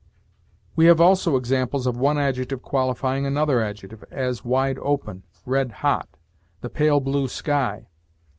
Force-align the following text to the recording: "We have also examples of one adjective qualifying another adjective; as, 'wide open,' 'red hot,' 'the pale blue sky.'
"We 0.75 0.85
have 0.85 0.99
also 0.99 1.35
examples 1.35 1.85
of 1.85 1.95
one 1.95 2.17
adjective 2.17 2.63
qualifying 2.63 3.27
another 3.27 3.61
adjective; 3.61 4.03
as, 4.09 4.43
'wide 4.43 4.79
open,' 4.79 5.21
'red 5.45 5.71
hot,' 5.85 6.17
'the 6.61 6.71
pale 6.71 6.99
blue 6.99 7.27
sky.' 7.27 7.85